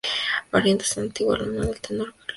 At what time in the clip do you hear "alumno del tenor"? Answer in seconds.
1.35-1.79